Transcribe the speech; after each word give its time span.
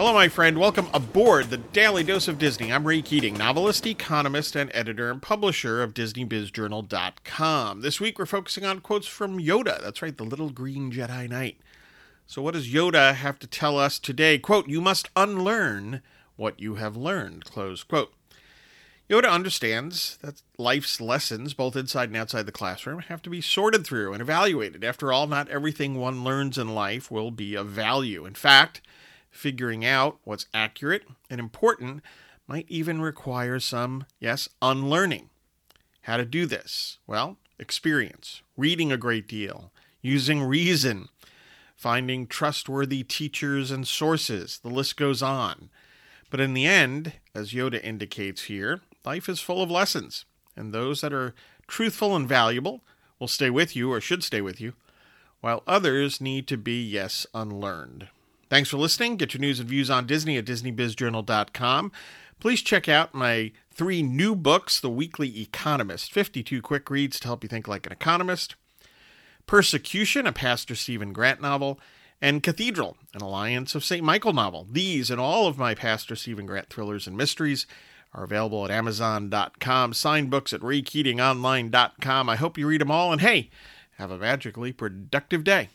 Hello, 0.00 0.14
my 0.14 0.28
friend. 0.28 0.56
Welcome 0.56 0.88
aboard 0.94 1.50
the 1.50 1.58
Daily 1.58 2.02
Dose 2.02 2.26
of 2.26 2.38
Disney. 2.38 2.72
I'm 2.72 2.86
Ray 2.86 3.02
Keating, 3.02 3.36
novelist, 3.36 3.86
economist, 3.86 4.56
and 4.56 4.70
editor 4.72 5.10
and 5.10 5.20
publisher 5.20 5.82
of 5.82 5.92
DisneyBizJournal.com. 5.92 7.82
This 7.82 8.00
week, 8.00 8.18
we're 8.18 8.24
focusing 8.24 8.64
on 8.64 8.80
quotes 8.80 9.06
from 9.06 9.38
Yoda. 9.38 9.78
That's 9.82 10.00
right, 10.00 10.16
the 10.16 10.24
little 10.24 10.48
green 10.48 10.90
Jedi 10.90 11.28
Knight. 11.28 11.58
So, 12.26 12.40
what 12.40 12.54
does 12.54 12.72
Yoda 12.72 13.14
have 13.14 13.38
to 13.40 13.46
tell 13.46 13.78
us 13.78 13.98
today? 13.98 14.38
Quote, 14.38 14.70
You 14.70 14.80
must 14.80 15.10
unlearn 15.16 16.00
what 16.36 16.58
you 16.58 16.76
have 16.76 16.96
learned. 16.96 17.44
Close 17.44 17.82
quote. 17.82 18.14
Yoda 19.10 19.30
understands 19.30 20.16
that 20.22 20.40
life's 20.56 21.02
lessons, 21.02 21.52
both 21.52 21.76
inside 21.76 22.08
and 22.08 22.16
outside 22.16 22.46
the 22.46 22.52
classroom, 22.52 23.00
have 23.00 23.20
to 23.20 23.28
be 23.28 23.42
sorted 23.42 23.84
through 23.84 24.14
and 24.14 24.22
evaluated. 24.22 24.82
After 24.82 25.12
all, 25.12 25.26
not 25.26 25.50
everything 25.50 25.96
one 25.96 26.24
learns 26.24 26.56
in 26.56 26.74
life 26.74 27.10
will 27.10 27.30
be 27.30 27.54
of 27.54 27.66
value. 27.66 28.24
In 28.24 28.32
fact, 28.32 28.80
figuring 29.30 29.84
out 29.84 30.18
what's 30.24 30.46
accurate 30.52 31.04
and 31.28 31.38
important 31.40 32.02
might 32.46 32.66
even 32.68 33.00
require 33.00 33.60
some, 33.60 34.04
yes, 34.18 34.48
unlearning. 34.60 35.30
How 36.02 36.16
to 36.16 36.24
do 36.24 36.46
this? 36.46 36.98
Well, 37.06 37.36
experience, 37.58 38.42
reading 38.56 38.90
a 38.90 38.96
great 38.96 39.28
deal, 39.28 39.70
using 40.02 40.42
reason, 40.42 41.08
finding 41.76 42.26
trustworthy 42.26 43.02
teachers 43.02 43.70
and 43.70 43.86
sources. 43.86 44.58
The 44.62 44.68
list 44.68 44.96
goes 44.96 45.22
on. 45.22 45.70
But 46.30 46.40
in 46.40 46.54
the 46.54 46.66
end, 46.66 47.14
as 47.34 47.52
Yoda 47.52 47.82
indicates 47.82 48.44
here, 48.44 48.80
life 49.04 49.28
is 49.28 49.40
full 49.40 49.62
of 49.62 49.70
lessons, 49.70 50.24
and 50.56 50.72
those 50.72 51.00
that 51.00 51.12
are 51.12 51.34
truthful 51.66 52.16
and 52.16 52.28
valuable 52.28 52.82
will 53.18 53.28
stay 53.28 53.50
with 53.50 53.76
you 53.76 53.92
or 53.92 54.00
should 54.00 54.24
stay 54.24 54.40
with 54.40 54.60
you, 54.60 54.74
while 55.40 55.62
others 55.66 56.20
need 56.20 56.46
to 56.48 56.56
be, 56.56 56.82
yes, 56.82 57.26
unlearned. 57.34 58.08
Thanks 58.50 58.68
for 58.68 58.78
listening. 58.78 59.16
Get 59.16 59.32
your 59.32 59.40
news 59.40 59.60
and 59.60 59.68
views 59.68 59.88
on 59.90 60.06
Disney 60.06 60.36
at 60.36 60.44
DisneyBizJournal.com. 60.44 61.92
Please 62.40 62.62
check 62.62 62.88
out 62.88 63.14
my 63.14 63.52
three 63.72 64.02
new 64.02 64.34
books 64.34 64.80
The 64.80 64.90
Weekly 64.90 65.40
Economist 65.40 66.12
52 66.12 66.60
quick 66.60 66.90
reads 66.90 67.20
to 67.20 67.28
help 67.28 67.44
you 67.44 67.48
think 67.48 67.68
like 67.68 67.86
an 67.86 67.92
economist, 67.92 68.56
Persecution, 69.46 70.26
a 70.26 70.32
Pastor 70.32 70.74
Stephen 70.74 71.12
Grant 71.12 71.40
novel, 71.40 71.78
and 72.20 72.42
Cathedral, 72.42 72.96
an 73.14 73.20
Alliance 73.20 73.76
of 73.76 73.84
St. 73.84 74.02
Michael 74.02 74.32
novel. 74.32 74.66
These 74.68 75.10
and 75.10 75.20
all 75.20 75.46
of 75.46 75.56
my 75.56 75.74
Pastor 75.76 76.16
Stephen 76.16 76.46
Grant 76.46 76.68
thrillers 76.70 77.06
and 77.06 77.16
mysteries 77.16 77.68
are 78.12 78.24
available 78.24 78.64
at 78.64 78.72
Amazon.com. 78.72 79.92
Signed 79.92 80.28
books 80.28 80.52
at 80.52 80.60
RayKeatingOnline.com. 80.60 82.28
I 82.28 82.36
hope 82.36 82.58
you 82.58 82.66
read 82.66 82.80
them 82.80 82.90
all, 82.90 83.12
and 83.12 83.20
hey, 83.20 83.48
have 83.98 84.10
a 84.10 84.18
magically 84.18 84.72
productive 84.72 85.44
day. 85.44 85.68